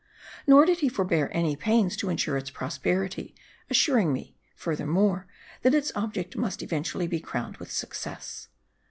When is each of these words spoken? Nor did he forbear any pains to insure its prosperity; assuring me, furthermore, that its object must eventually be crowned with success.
Nor 0.47 0.65
did 0.65 0.79
he 0.79 0.89
forbear 0.89 1.29
any 1.31 1.55
pains 1.55 1.95
to 1.97 2.09
insure 2.09 2.35
its 2.35 2.49
prosperity; 2.49 3.35
assuring 3.69 4.11
me, 4.11 4.35
furthermore, 4.55 5.27
that 5.61 5.75
its 5.75 5.91
object 5.93 6.35
must 6.35 6.63
eventually 6.63 7.05
be 7.05 7.19
crowned 7.19 7.57
with 7.57 7.69
success. 7.71 8.47